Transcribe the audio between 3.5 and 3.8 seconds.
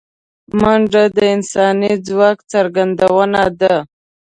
ده